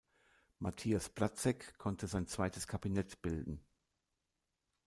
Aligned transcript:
Matthias 0.57 1.09
Platzeck 1.09 1.77
konnte 1.77 2.07
sein 2.07 2.25
zweites 2.25 2.65
Kabinett 2.65 3.21
bilden. 3.21 3.63